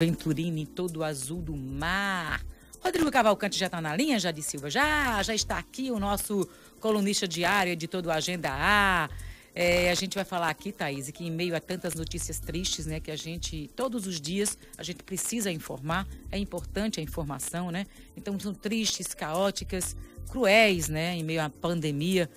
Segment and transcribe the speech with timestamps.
[0.00, 2.40] Venturini, todo azul do mar.
[2.80, 4.70] Rodrigo Cavalcante já está na linha, já de Silva.
[4.70, 9.10] Já, já está aqui o nosso colunista diário, editor do Agenda A.
[9.52, 13.00] É, a gente vai falar aqui, Thaís, que em meio a tantas notícias tristes, né,
[13.00, 17.84] que a gente, todos os dias, a gente precisa informar, é importante a informação, né?
[18.16, 19.96] Então, são tristes, caóticas,
[20.30, 22.30] cruéis, né, em meio à pandemia.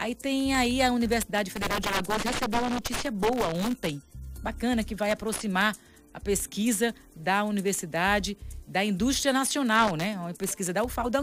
[0.00, 4.02] Aí tem aí a Universidade Federal de Alagoas recebeu uma notícia boa ontem,
[4.42, 5.76] bacana, que vai aproximar
[6.14, 10.16] a pesquisa da universidade, da indústria nacional, né?
[10.16, 11.20] Uma pesquisa da UFAL, da,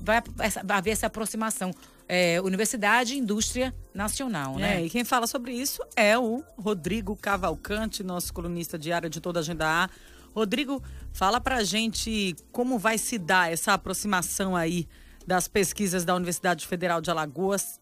[0.00, 0.22] vai,
[0.64, 1.70] vai haver essa aproximação.
[2.08, 4.80] É, universidade e indústria nacional, né?
[4.80, 9.38] É, e quem fala sobre isso é o Rodrigo Cavalcante, nosso colunista diário de toda
[9.38, 9.88] a Agenda A.
[10.34, 14.88] Rodrigo, fala pra gente como vai se dar essa aproximação aí
[15.26, 17.78] das pesquisas da Universidade Federal de Alagoas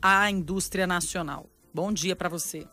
[0.00, 1.48] à indústria nacional.
[1.72, 2.66] Bom dia para você.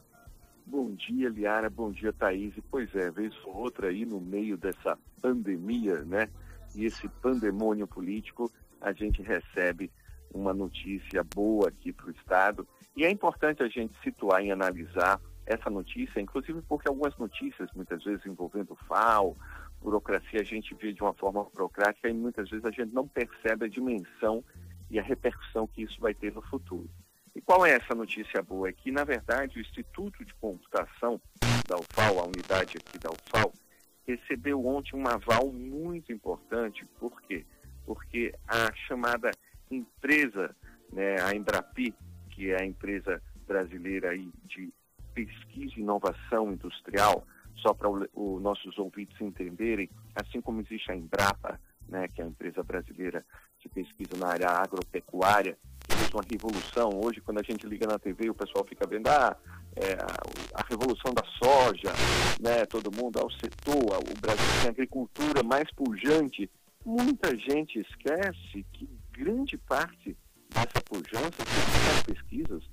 [0.70, 1.68] Bom dia, Liara.
[1.68, 2.54] Bom dia, Thaís.
[2.70, 6.30] Pois é, vez ou outra aí no meio dessa pandemia, né?
[6.76, 9.92] E esse pandemônio político, a gente recebe
[10.32, 12.68] uma notícia boa aqui para o Estado.
[12.96, 18.04] E é importante a gente situar e analisar essa notícia, inclusive porque algumas notícias, muitas
[18.04, 19.36] vezes envolvendo FAO,
[19.82, 23.66] burocracia, a gente vê de uma forma burocrática e muitas vezes a gente não percebe
[23.66, 24.44] a dimensão
[24.92, 26.88] e a repercussão que isso vai ter no futuro.
[27.36, 28.70] E qual é essa notícia boa?
[28.70, 31.22] É que, na verdade, o Instituto de Computação
[31.68, 33.54] da UFAL, a unidade aqui da UFAL,
[34.06, 36.86] recebeu ontem um aval muito importante.
[37.00, 37.46] Por quê?
[37.86, 39.32] Porque a chamada
[39.70, 40.56] empresa,
[40.92, 41.94] né, a Embrapi,
[42.32, 44.74] que é a empresa brasileira aí de
[45.14, 47.26] pesquisa e inovação industrial,
[47.58, 52.28] só para os nossos ouvintes entenderem, assim como existe a Embrapa, né, que é a
[52.28, 53.26] empresa brasileira
[53.60, 55.58] de pesquisa na área agropecuária,
[55.96, 56.90] fez uma revolução.
[57.04, 59.36] Hoje, quando a gente liga na TV, o pessoal fica vendo ah,
[59.76, 59.94] é,
[60.54, 61.94] a, revolução da soja,
[62.40, 66.50] né, todo mundo, ao setor, o Brasil tem a agricultura mais pujante.
[66.86, 70.18] Muita gente esquece que grande parte
[70.50, 72.64] dessa pujança são pesquisas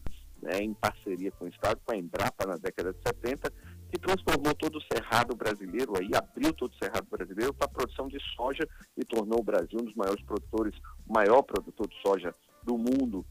[0.43, 3.53] né, em parceria com o Estado, com a Embrapa na década de 70,
[3.91, 8.09] que transformou todo o cerrado brasileiro, aí abriu todo o cerrado brasileiro para a produção
[8.09, 10.75] de soja e tornou o Brasil um dos maiores produtores,
[11.07, 12.35] maior produtor de soja
[12.77, 13.27] do mundo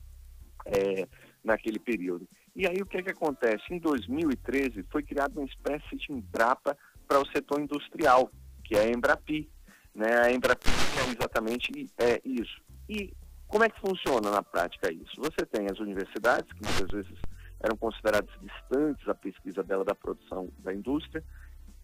[0.66, 1.08] é,
[1.44, 2.28] naquele período.
[2.56, 3.64] E aí o que, é que acontece?
[3.72, 8.32] Em 2013 foi criada uma espécie de Embrapa para o setor industrial,
[8.64, 9.50] que é a Embrapi.
[9.94, 10.08] Né?
[10.24, 12.62] A Embrapi é exatamente é isso.
[12.90, 13.14] E
[13.48, 15.14] como é que funciona na prática isso?
[15.18, 17.20] Você tem as universidades, que muitas vezes
[17.60, 21.24] eram consideradas distantes da pesquisa dela da produção da indústria.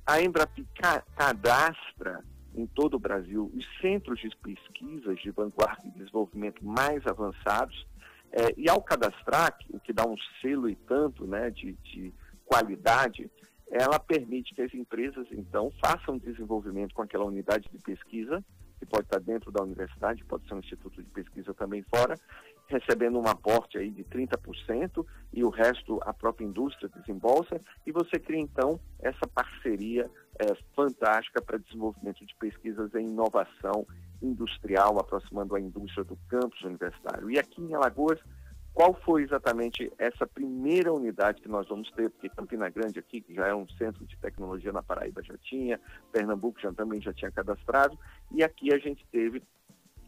[0.06, 2.24] A Embrapi ca cadastra
[2.56, 7.88] em todo o Brasil os centros de pesquisas de vanguarda e desenvolvimento mais avançados,
[8.32, 12.14] é, e ao cadastrar, o que dá um selo e tanto né, de, de
[12.46, 13.30] qualidade,
[13.70, 18.44] ela permite que as empresas, então, façam desenvolvimento com aquela unidade de pesquisa,
[18.80, 22.16] que pode estar dentro da universidade, pode ser um instituto de pesquisa também fora,
[22.72, 28.20] recebendo um aporte aí de 30% e o resto a própria indústria desembolsa, e você
[28.20, 30.10] cria, então, essa parceria
[30.40, 33.86] é, fantástica para desenvolvimento de pesquisas em inovação
[34.22, 37.30] industrial, aproximando a indústria do campus universitário.
[37.30, 38.20] E aqui em Alagoas,
[38.74, 42.10] qual foi exatamente essa primeira unidade que nós vamos ter?
[42.10, 45.80] Porque Campina Grande aqui, que já é um centro de tecnologia na Paraíba, já tinha,
[46.12, 48.00] Pernambuco já também já tinha cadastrado,
[48.32, 49.44] e aqui a gente teve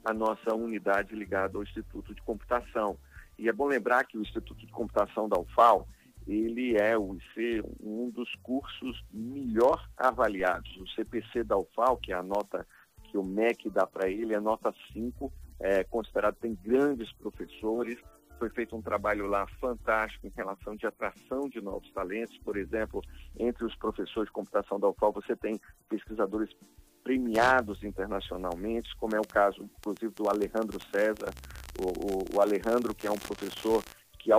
[0.03, 2.97] a nossa unidade ligada ao Instituto de Computação.
[3.37, 5.87] E é bom lembrar que o Instituto de Computação da UFAL,
[6.27, 10.75] ele é o IC, um dos cursos melhor avaliados.
[10.77, 12.67] O CPC da UFAL, que é a nota
[13.03, 17.99] que o MEC dá para ele, é nota 5, é considerado, tem grandes professores,
[18.39, 23.01] foi feito um trabalho lá fantástico em relação de atração de novos talentos, por exemplo,
[23.37, 26.49] entre os professores de computação da UFAL, você tem pesquisadores
[27.03, 31.33] premiados internacionalmente, como é o caso, inclusive, do Alejandro César,
[31.79, 33.83] o, o, o Alejandro, que é um professor
[34.17, 34.37] que a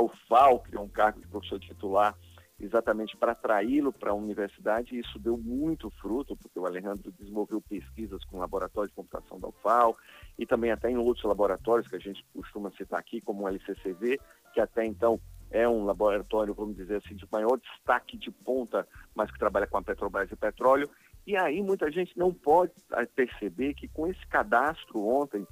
[0.60, 2.16] criou um cargo de professor titular
[2.58, 7.60] exatamente para atraí-lo para a universidade, e isso deu muito fruto, porque o Alejandro desenvolveu
[7.60, 9.96] pesquisas com o laboratório de computação da UFAL,
[10.38, 14.20] e também até em outros laboratórios que a gente costuma citar aqui, como o LCCV,
[14.52, 15.20] que até então
[15.50, 19.76] é um laboratório, vamos dizer assim, de maior destaque de ponta, mas que trabalha com
[19.76, 20.88] a Petrobras e petróleo,
[21.26, 22.72] e aí muita gente não pode
[23.14, 25.46] perceber que com esse cadastro ontem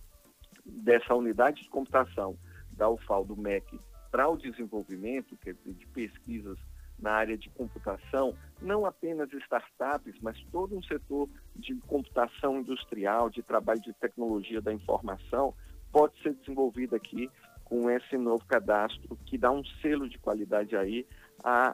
[0.65, 2.37] dessa unidade de computação
[2.73, 3.81] da UFAL, do MEC,
[4.11, 6.59] para o desenvolvimento quer dizer, de pesquisas
[6.99, 13.43] na área de computação, não apenas startups, mas todo um setor de computação industrial, de
[13.43, 15.53] trabalho de tecnologia da informação,
[15.91, 17.29] pode ser desenvolvido aqui
[17.65, 21.07] com esse novo cadastro que dá um selo de qualidade aí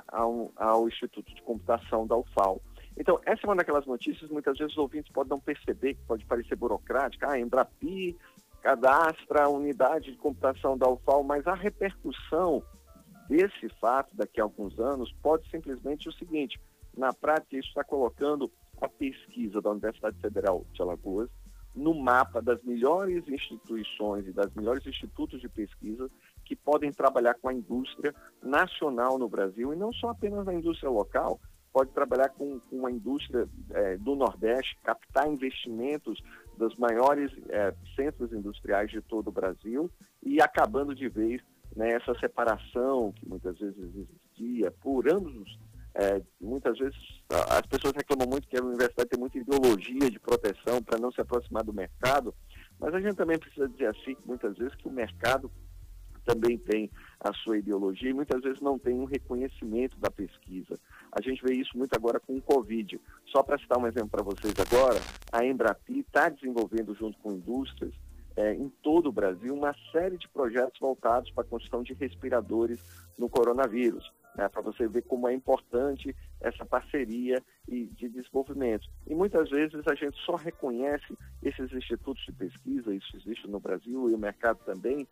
[0.09, 2.63] ao, ao Instituto de Computação da UFAL.
[2.99, 6.27] Então, essa é uma daquelas notícias, muitas vezes os ouvintes podem não perceber, que pode
[6.27, 8.17] parecer burocrática, ah, Embrapi
[8.61, 12.61] cadastra a unidade de computação da UFAL, mas a repercussão
[13.29, 16.61] desse fato daqui a alguns anos pode simplesmente o seguinte,
[16.97, 18.51] na prática isso está colocando
[18.81, 21.31] a pesquisa da Universidade Federal de Alagoas
[21.75, 26.11] no mapa das melhores instituições e das melhores institutos de pesquisa
[26.45, 28.13] que podem trabalhar com a indústria
[28.43, 31.39] nacional no Brasil e não só apenas na indústria local,
[31.79, 36.21] pode trabalhar com, com a indústria é, do Nordeste, captar investimentos
[36.57, 39.89] dos maiores é, centros industriais de todo o Brasil
[40.21, 41.41] e acabando de vez
[41.77, 45.57] né, separação que muitas vezes existia por ambos
[45.95, 46.97] é, muitas vezes
[47.31, 51.21] as pessoas reclamam muito que a universidade tem muita ideologia de proteção para não se
[51.21, 52.35] aproximar do mercado,
[52.79, 55.51] mas a gente também precisa dizer assim, muitas vezes, que o mercado
[56.29, 60.79] também tem a sua ideologia e muitas vezes não tem um reconhecimento da pesquisa.
[61.11, 63.01] A gente vê isso muito agora com o Covid.
[63.27, 65.01] Só para citar um exemplo para vocês agora,
[65.33, 67.95] a Embrapi está desenvolvendo junto com indústrias
[68.37, 72.79] é, em todo o Brasil uma série de projetos voltados para a construção de respiradores
[73.17, 78.89] no coronavírus né, para você ver como é importante essa parceria e de desenvolvimento.
[79.07, 84.09] E muitas vezes a gente só reconhece esses institutos de pesquisa, isso existe no Brasil
[84.09, 85.07] e o mercado também,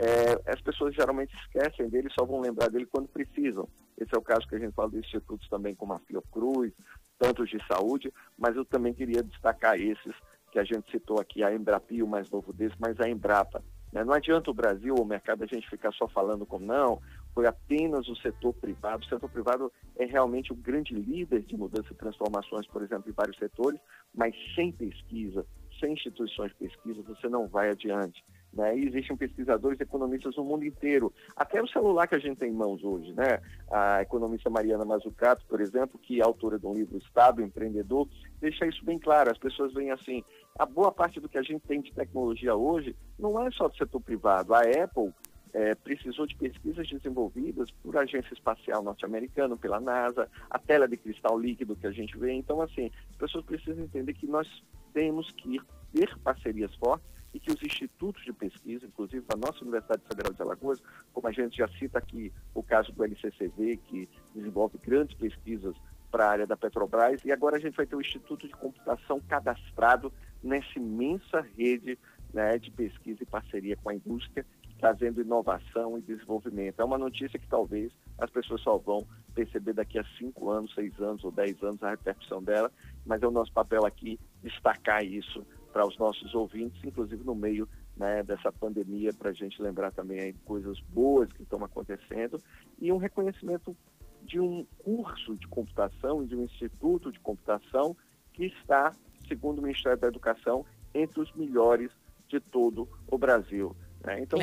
[0.00, 3.68] é, as pessoas geralmente esquecem dele só vão lembrar dele quando precisam.
[3.98, 6.72] Esse é o caso que a gente fala de institutos também como a Fiocruz,
[7.18, 10.14] tantos de saúde, mas eu também queria destacar esses
[10.50, 13.62] que a gente citou aqui, a Embrapi, o mais novo desses, mas a Embrapa.
[13.92, 14.02] Né?
[14.02, 16.98] Não adianta o Brasil, o mercado, a gente ficar só falando como não,
[17.34, 19.04] foi apenas o setor privado.
[19.04, 23.14] O setor privado é realmente o grande líder de mudança e transformações, por exemplo, em
[23.14, 23.78] vários setores,
[24.14, 25.44] mas sem pesquisa,
[25.78, 28.24] sem instituições de pesquisa, você não vai adiante.
[28.52, 28.78] Né?
[28.78, 31.12] E existem pesquisadores economistas no mundo inteiro.
[31.36, 33.40] Até o celular que a gente tem em mãos hoje, né?
[33.70, 38.08] A economista Mariana Mazzucato, por exemplo, que é autora de um livro Estado Empreendedor,
[38.40, 39.30] deixa isso bem claro.
[39.30, 40.24] As pessoas veem assim,
[40.58, 43.76] a boa parte do que a gente tem de tecnologia hoje não é só do
[43.76, 44.52] setor privado.
[44.52, 45.12] A Apple
[45.52, 51.38] é, precisou de pesquisas desenvolvidas por agência espacial norte-americana, pela NASA, a tela de cristal
[51.38, 52.32] líquido que a gente vê.
[52.32, 54.48] Então, assim, as pessoas precisam entender que nós
[54.92, 55.60] temos que
[55.92, 60.42] ter parcerias fortes e que os institutos de pesquisa, inclusive a nossa Universidade Federal de
[60.42, 60.82] Alagoas,
[61.12, 65.76] como a gente já cita aqui o caso do LCCV, que desenvolve grandes pesquisas
[66.10, 69.20] para a área da Petrobras, e agora a gente vai ter o Instituto de Computação
[69.20, 70.12] cadastrado
[70.42, 71.96] nessa imensa rede
[72.32, 74.44] né, de pesquisa e parceria com a indústria,
[74.78, 76.80] trazendo inovação e desenvolvimento.
[76.80, 80.98] É uma notícia que talvez as pessoas só vão perceber daqui a cinco anos, seis
[81.00, 82.72] anos ou dez anos a repercussão dela,
[83.04, 87.68] mas é o nosso papel aqui destacar isso para os nossos ouvintes, inclusive no meio
[87.96, 92.40] né, dessa pandemia, para a gente lembrar também aí coisas boas que estão acontecendo
[92.80, 93.76] e um reconhecimento
[94.22, 97.96] de um curso de computação e de um instituto de computação
[98.32, 98.94] que está,
[99.26, 100.64] segundo o Ministério da Educação,
[100.94, 101.90] entre os melhores
[102.28, 103.74] de todo o Brasil.
[104.04, 104.20] Né?
[104.22, 104.38] Então,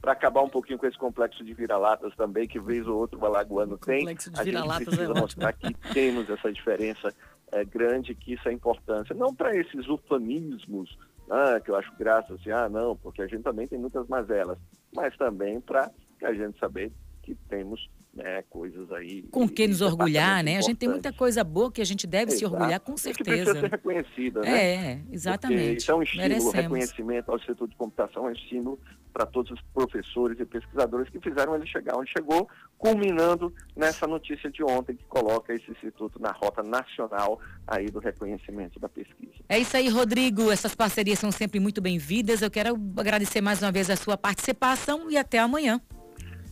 [0.00, 3.24] para acabar um pouquinho com esse complexo de vira-latas também, que vez ou outro o
[3.24, 7.14] alagoano tem, a gente precisa é mostrar que temos essa diferença
[7.52, 9.14] é, grande, que isso é importância.
[9.14, 10.96] Não para esses ufanismos,
[11.30, 14.58] ah, que eu acho graça, assim, ah, não, porque a gente também tem muitas mazelas,
[14.94, 15.90] mas também para
[16.22, 16.92] a gente saber
[17.22, 17.88] que temos
[18.18, 19.22] né, coisas aí.
[19.30, 20.58] Com que nos orgulhar, né?
[20.58, 22.38] A gente tem muita coisa boa que a gente deve Exato.
[22.38, 23.24] se orgulhar, com certeza.
[23.24, 24.64] Que precisa ser reconhecida, né?
[24.64, 25.62] É, exatamente.
[25.62, 28.78] Porque isso é um estímulo, reconhecimento ao setor de computação, é um estímulo
[29.12, 34.50] para todos os professores e pesquisadores que fizeram ele chegar onde chegou, culminando nessa notícia
[34.50, 39.32] de ontem que coloca esse instituto na rota nacional aí do reconhecimento da pesquisa.
[39.48, 40.50] É isso aí, Rodrigo.
[40.50, 42.42] Essas parcerias são sempre muito bem-vindas.
[42.42, 45.80] Eu quero agradecer mais uma vez a sua participação e até amanhã.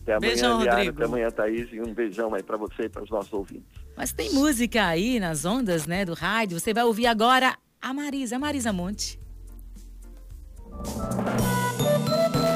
[0.07, 0.95] Até amanhã, beijão, Rodrigo.
[0.95, 1.67] Até amanhã, Thaís.
[1.73, 3.67] E um beijão aí para você e para os nossos ouvintes.
[3.95, 6.57] Mas tem música aí nas ondas, né, do rádio.
[6.59, 9.19] Você vai ouvir agora a Marisa, a Marisa Monte.
[10.69, 11.56] Música